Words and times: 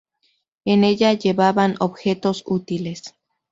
En 0.65 0.83
ella 0.83 1.13
llevaban 1.13 1.75
objetos 1.77 2.41
útiles. 2.47 3.13